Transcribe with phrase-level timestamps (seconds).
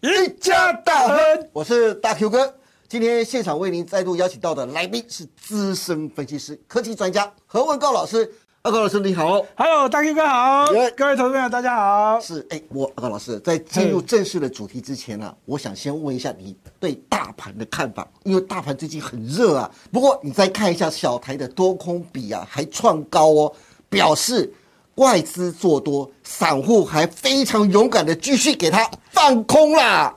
[0.00, 1.16] 一家大亨，
[1.52, 2.54] 我是大 Q 哥。
[2.86, 8.30] 今天现场为您再度邀请到的来宾是资深分析师、科技专家何文高老师。
[8.62, 12.20] 阿高老师你好，Hello，大 Q 哥好耶，各位投资朋友大家好。
[12.20, 19.68] 是哎，我阿高老师在进入正式的主题之前呢、我想先问一下你对大盘的看法，因为大盘最近很热啊。
[19.90, 23.52] 不过你再看一下小台的多空比啊，还创高哦，
[23.88, 24.50] 表示
[24.96, 30.14] 外资做多，散户还非常勇敢的继续给它放空啦。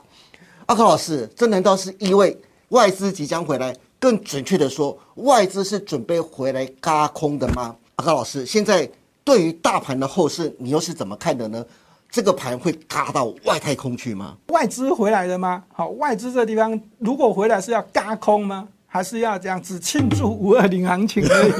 [0.66, 2.36] 阿高老师，这难道是因为
[2.68, 3.74] 外资即将回来？
[4.00, 7.74] 更准确的说，外资是准备回来嘎空的吗？
[7.96, 8.88] 阿高老师，现在
[9.24, 11.64] 对于大盘的后市，你又是怎么看的呢？
[12.10, 14.36] 这个盘会嘎到外太空去吗？
[14.48, 15.64] 外资回来了吗？
[15.72, 18.68] 好，外资这地方如果回来是要嘎空吗？
[18.86, 21.52] 还是要这样只庆祝五二零行情而已？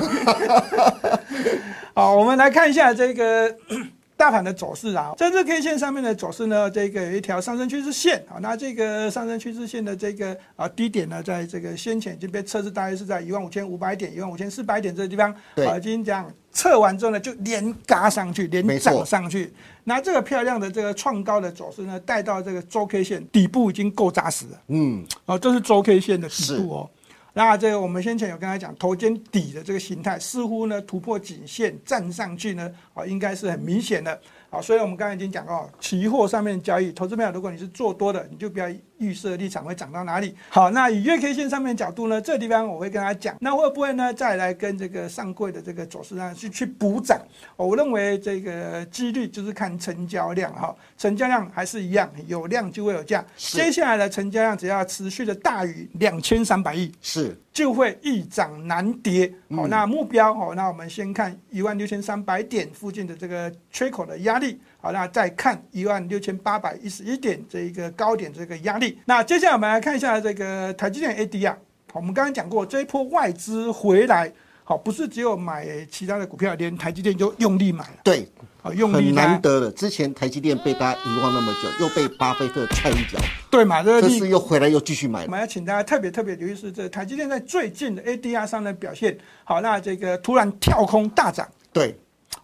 [1.99, 3.53] 好，我们来看一下这个
[4.17, 19.53] 大盘的走势啊，在日 K 线上面的走势呢，这个有一条上升趋势线啊，那这个上升趋势线的这个啊低点呢，在这个先前已经被测试，大约是在一万五千五百点、一万五千四百点这个地方，啊，已经这样测完之后呢，就连嘎上去，连涨上去。
[19.83, 24.61] 那这个漂亮的这个创高的走势呢，带到这个周 K 线底部已经够扎实了。
[24.69, 26.91] 嗯，哦，这是周 K 线的底是部哦。
[27.35, 34.21] 那这个我们先前有跟他讲，头肩底的这个形态似乎呢突破颈线站上去呢，啊、应该是很明显的。
[34.51, 38.69] 好，所以我们刚才已经讲过，期货上面交易，投资朋友，如果你是做多的，你就不要
[38.99, 40.35] 预设立场会涨到哪里。
[40.49, 47.19] 好，那以月 K 线上面的角度呢，这个地方我会跟他讲，那会不会呢再来跟这个上柜的这个走势上去去补涨？
[47.57, 53.25] 哦我认为这个几率就是看成交量哈，成交量还是一样，有量就会有价。
[53.37, 59.33] 接下来的成交量只要持续的大于两千三百亿，是就会易涨难跌。
[59.55, 64.59] 好、那目标好，那我们先看一万六千三百点附近的这个缺口的压力。
[64.81, 68.99] 好，那再看一万六千八百一十一点这一个高点这个压力。
[69.05, 71.57] 那接下来我们来看一下这个台积电 ADR。
[71.93, 74.31] 好，我们刚刚讲过，这一波外资回来，
[74.63, 78.29] 好，不是只有买其他的股票，连台积电就用力买了，对，
[78.61, 79.73] 好，用力很买难得的。
[79.73, 83.19] 之前台积电被大家遗忘那么久，又被巴菲特踹一脚，
[83.51, 83.83] 对嘛？
[83.83, 85.25] 这次又回来又继续买了。
[85.25, 89.19] 我们要请大家特别特别留意是这个台积电在最近的 ADR 上的表现。
[89.45, 91.99] 好，那这个突然跳空大涨，对，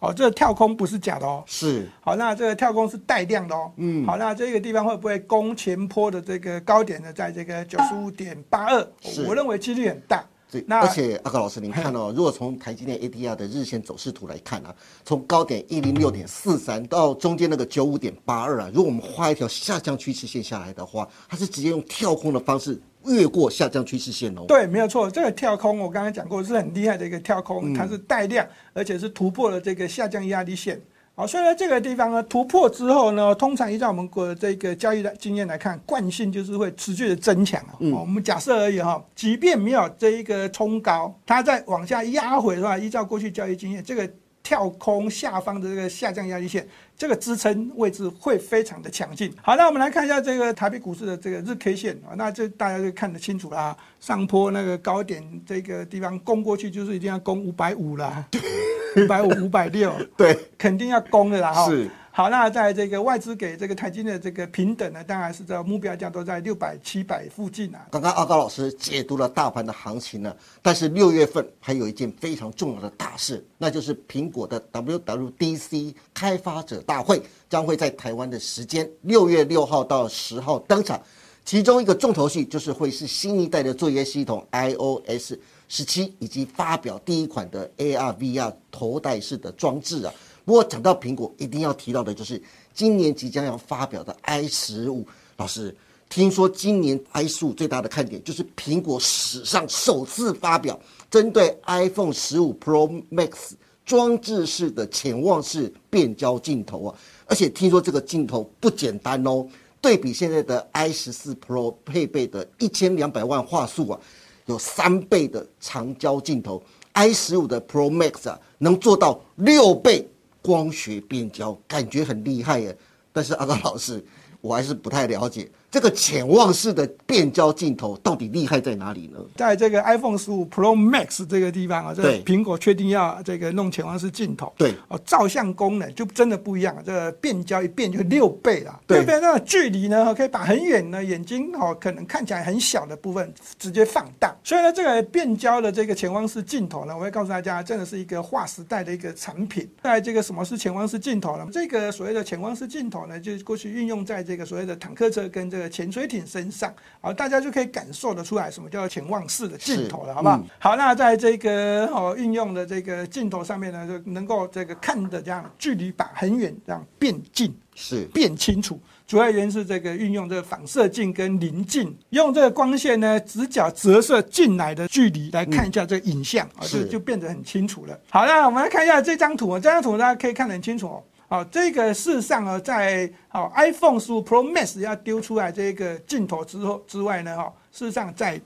[0.05, 1.43] 哦，这个跳空不是假的哦。
[1.47, 3.71] 是好，那这个跳空是带量的哦。
[3.77, 7.11] 嗯好，那这个地方会不会攻前坡的这个高点呢？
[7.11, 8.87] 在这个九十五点八二，
[9.27, 10.23] 我认为几率很大。
[10.55, 14.73] 对，那而且阿高老师，您看哦，如果从台积电 ADR 的日线走势图来看啊，
[15.03, 24.45] 从高点一零六点四三到中间那个九五点八二啊，如果我们画一条下降趋势线下来的话，它是直接用跳空的方式越过下降趋势线哦。
[24.47, 30.81] 对，没有错，这个跳空我刚才讲过是很厉害的一个跳空，它是带量，而且是突破了这个下降压力线。
[31.17, 44.09] 好，所以呢，这个地方呢突破之后呢，通常依照我们国这个交易的经验来看，惯性就是会持续的增强啊、哦我们假设而已哈，即便没有这一个冲高，它再往下压回的话，依照过去交易经验，这个
[44.43, 46.67] 跳空下方的这个下降压力线，
[46.97, 49.33] 这个支撑位置会非常的强劲。
[49.41, 53.75] 好，那我们来看一下这个台北股市的这个日 K 线啊，那这大家就看得清楚啦。
[54.01, 58.27] 上坡那个高点这个地方攻过去，就是一定要攻五百五啦，
[58.95, 61.69] 五百五、 五百六，对，肯定要攻的啦哈。
[61.69, 61.89] 是。
[62.11, 67.85] 好，那在这个外资给这个台积的这个平等呢，当然是这目标价都在六百、七百附近啊。
[67.91, 80.97] 刚刚阿高老师解读了大盘的行情呢，但是六月份还有一件非常重要的大事，那就是苹果的 WWDC 开发者大会将会在台湾的时间六月六号到十号登场，
[81.45, 85.33] 其中一个重头戏就是会是新一代的作业系统 iOS
[85.69, 90.13] 十七，以及发表第一款的 AR VR 头戴式的装置啊。
[90.43, 92.41] 不过讲到苹果，一定要提到的就是
[92.73, 95.05] 今年即将要发表的 i 十五。
[95.37, 95.75] 老师，
[96.09, 100.79] 听说今年 i 十五最大的看点就是苹果史上首次发表
[101.11, 103.51] 针对 iPhone 十五 Pro Max
[103.85, 106.95] 装置式的潜望式变焦镜头啊，
[107.27, 109.47] 而且听说这个镜头不简单哦。
[109.85, 113.99] 对比现在的 i 十四 Pro 配备的一千两百万画素啊，
[114.47, 116.59] 有三倍的长焦镜头
[116.93, 120.09] ，i 十五的 Pro Max 啊能做到六倍
[120.41, 122.75] 光学变焦，感觉很厉害耶。
[123.13, 124.03] 但是阿刚老师，
[124.45, 129.19] 我还是不太了解这个潜望式的变焦镜头到底厉害在哪里呢？
[129.35, 149.67] 在这个 iPhone 十五 Pro Max 这个地方啊，这苹果确定要这个弄潜望式镜头，对哦，照相功能就真的不一样，这个变焦一变就六倍了，对六倍那个距离呢，可以把很远的眼睛哦，可能看起来很小的部分直接放大，所以呢，这个变焦的这个潜望式镜头呢，我会告诉大家，真的是一个划时代的一个产品。
[149.83, 151.45] 在这个什么是潜望式镜头呢？
[151.51, 160.43] 这个所谓的潜望式镜头呢，就是过去运用在这这个所谓的坦克车跟这个潜水艇身上，好，大家就可以感受得出来什么叫潜望式的镜头了，好不好？
[160.59, 168.77] 好，那在这个哦运用的这个镜头上面呢，就能够这个看的这样距离把很远这样变近，是变清楚。
[169.07, 177.97] 主要原因是这个运用这个反射镜跟临近，用这个光线呢直角折射进来的距离来看一下这个影像啊，就就变得很清楚了。
[178.09, 181.01] 好，那我们来看一下这张图啊，这张图大家可以看得很清楚哦。
[181.27, 188.39] 好，这个事实上呢，在好 iPhone 十五 Pro Max 要丢出来这个镜头之后之外呢，哈，事实上在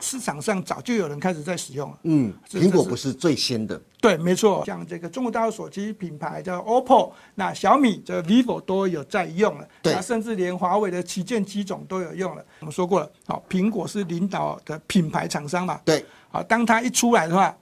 [0.00, 1.98] 市场上早就有人开始在使用了。
[2.02, 3.80] 嗯，苹果不是最先的。
[4.00, 12.44] 对，没错，像这个中国大陆手机品牌叫 OPPO，那小米、这 vivo 都有在用了，那甚至连华为的旗舰机种都有用了。
[12.58, 15.80] 我们说过了，好，苹果是领导的品牌厂商嘛？
[15.84, 17.56] 对，好，当它一出来的话，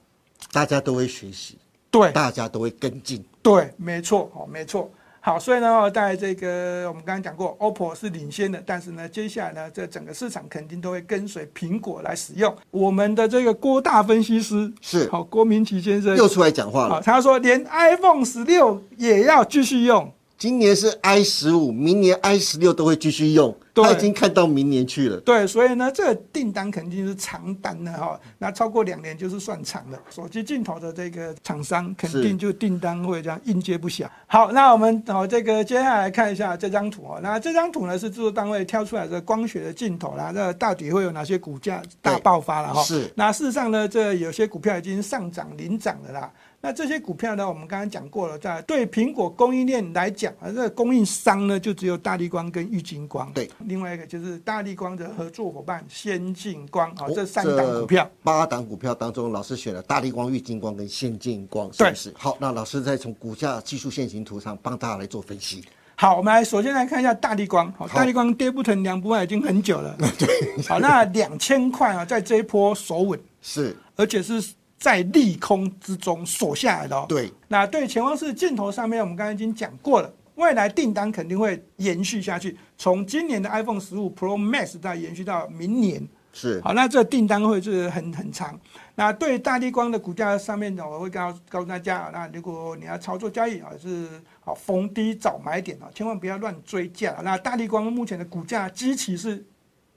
[0.51, 1.57] 大家都会学习，
[1.91, 4.89] 对，大家都会跟进，对，没错，哦，没错。
[5.19, 12.53] 好，所以呢，在这个我们刚刚讲过，OPPO 是领先的，但是呢，接下来呢，这整个市场肯定都会跟随苹果来使用。
[12.71, 20.11] 我们的这个郭大分析师是好，郭明奇先生又出来讲话了，他说连 iPhone 十六也要继续用。
[20.37, 25.17] 今年是 i 十五，明年 i 十六都会继续用，他已经看到明年去了。
[25.21, 29.99] 对，所以呢，这个订单肯定是长单的哈，那超过两年就是算长的。
[30.09, 34.07] 手机镜头的这个厂商肯定就订单会这样应接不暇。
[34.27, 42.83] 好，那我们哦，这个接下来看一下这张图哦，那这张图呢是制作单位挑出来的光学的镜头啦，那到底会有哪些股价大爆发了哈？
[42.83, 43.11] 是。
[43.15, 46.31] 那事实上呢，这有些股票已经上涨领涨了啦。
[46.65, 47.45] 那这些股票呢？
[47.45, 53.29] 我们刚刚讲过了，在对苹果供应链来讲，啊，这个供应商呢就只有大力光跟玉金光。
[53.33, 56.89] 对，另外一个就是大力光的合作伙伴先进光。
[56.91, 62.13] 啊，这三档股票，八档股票当中，老师选了大力光、玉金光跟先进光，是不是？
[62.17, 65.63] 好，那老师再从股价技术线形图上帮大家来做分析。
[65.95, 67.71] 好，我们来首先来看一下大力光。
[67.73, 69.95] 好，大力光跌不疼两不坏已经很久了。
[70.19, 70.61] 对。
[70.67, 73.19] 好，那两千块啊，在这一波守稳。
[73.41, 73.75] 是。
[73.95, 74.43] 而且是。
[74.79, 77.05] 在利空之中锁下来的。
[77.07, 86.07] 对，那对前方是镜头上面，我们刚才已经讲过了，未来订单肯定会延续下去，从今年的 iPhone 十五 Pro Max 再延续到明年。
[86.31, 88.59] 是，好，那这订单会是很很长。
[88.95, 94.07] 那对大地光的股价上面呢，我会告告诉大家，那如果你要操作交易啊，是
[94.39, 97.15] 好逢低早买点啊，千万不要乱追价。
[97.23, 99.45] 那大地光目前的股价基期是。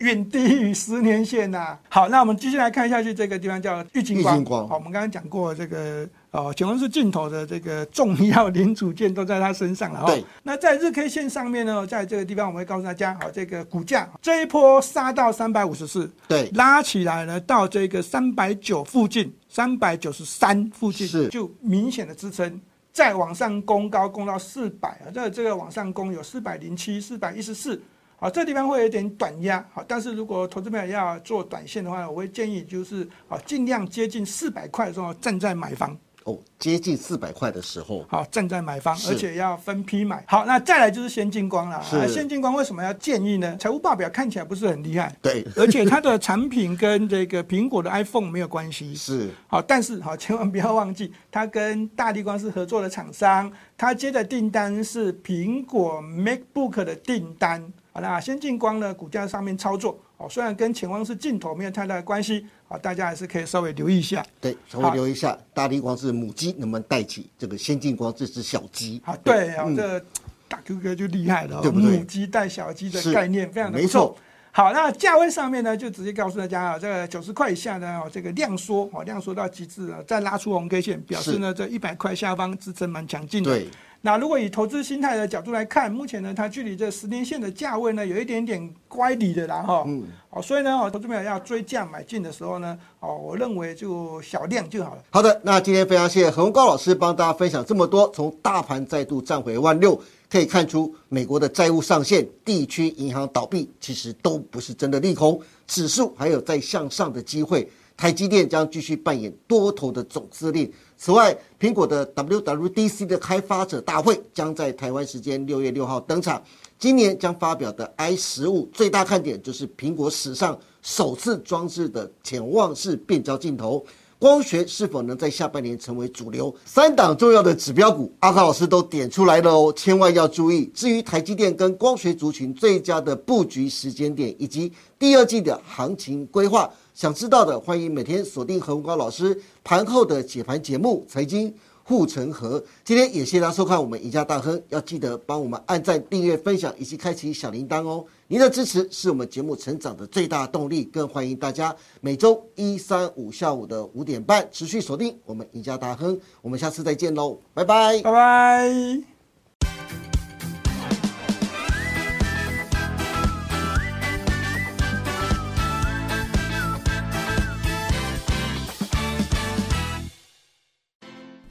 [0.00, 1.78] 远低于十年线呐。
[1.88, 4.44] 好，那我们继续来看下去，这个地方叫玉金光。
[4.44, 6.06] 好，我们刚刚讲过这个
[6.36, 10.04] 哦，请问是镜头的这个重要零组件都在它身上了。
[10.04, 10.22] 对。
[10.42, 22.60] 那在日 K 线上面呢，在这个地方我们会告诉大家，好，这个股价这一波杀到三百五十四，对，拉起来呢到这个三百九附近，三百九十三附近是就明显的支撑，
[22.92, 27.80] 再往上攻高攻到四百啊，这这个往上攻有四百零七、四百一十四。
[28.18, 35.96] 好，这地方会有点短压，好，但是如果投资朋友要做短线的话，我会建议就是啊，尽量接近四百块的时候站在买方。
[36.26, 40.24] 哦，接近四百块的时候，好，正在买方，而且要分批买。
[40.26, 41.80] 好，那再来就是先进光了。
[41.84, 42.08] 是。
[42.08, 43.56] 先进光为什么要建议呢？
[43.60, 45.14] 财务报表看起来不是很厉害。
[45.22, 45.46] 对。
[45.54, 48.92] 而且它的产品跟这个苹果的 iPhone 没有关系。
[48.96, 49.30] 是。
[49.46, 57.72] 好，但是好，千万不要忘记，它跟大地光是合作的厂商，它接的订单是苹果 MacBook 的订单。
[57.92, 64.24] 好啦先进光呢，股价上面操作，哦，虽然跟潜望式镜头没有太大的关系，啊，大家还是可以稍微留意一下。
[64.40, 69.00] 对，稍微留意一下，大力光是母鸡，能不能带起这个先进光这只小鸡？
[69.04, 70.00] 啊，对啊，这
[70.48, 71.98] 大 Q 哥就厉害了，对不对？
[71.98, 74.16] 母鸡带小鸡的概念非常的不错。
[74.52, 83.50] 好，那价位上面呢，就直接告诉大家啊，这个九十块以下呢，这个量缩，哦，量缩到极致了，再拉出红 K 线，表示呢，这一百块下方支撑蛮强劲的。
[83.50, 83.68] 对。
[84.06, 89.82] 那如果以投资心态的角度来看，目前呢，它距离这十年线的价位呢，有一点点乖离的啦，哈。
[89.84, 90.04] 嗯。
[90.30, 95.02] 哦，所以呢，哦，投资朋友要追价买进的时候呢，哦，我认为就小量就好了。
[95.10, 107.68] 好的，那今天非常谢谢何文高老师帮大家分享这么多，从大盘再度站回万六，可以看出美国的债务上限、地区银行倒闭，其实都不是真的利空，指数还有在向上的机会。
[107.96, 110.70] 台积电将继续扮演多头的总司令。
[110.98, 116.42] 此外，苹果的 WWDC 的开发者大会将在台湾时间六月六号登场。
[116.78, 123.84] 今年将发表的 i 十五最大看点就是苹果史上首次装置的潜望式变焦镜头。
[124.26, 126.52] 光学是否能在下半年成为主流？
[126.64, 130.68] 三档重要的指标股，阿卡老师都点出来了哦，千万要注意。
[130.74, 136.68] 至于台积电跟光学族群最佳的布局时间点，以及第二季的行情规划。
[136.92, 141.54] 想知道的，欢迎每天锁定何文高老师盘后的解盘节目《财经
[141.88, 142.62] 护城河。
[142.84, 148.04] 今天也谢谢大家收看我们赢家大亨，要记得帮我们按赞、订阅、分享以及开启小铃铛哦。
[148.26, 156.18] 您的支持是我们节目成长的最大动力，更欢迎大家每周一、三、五下午的五点半持续锁定我们赢家大亨。
[156.42, 159.15] 我们下次再见喽，拜拜，拜拜。